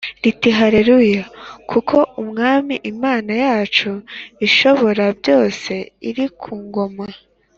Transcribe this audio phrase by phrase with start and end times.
[0.23, 1.23] riti “Haleluya!
[1.71, 3.89] Kuko Umwami Imana yacu
[4.47, 5.73] Ishoborabyose
[6.09, 7.05] iri ku ngoma!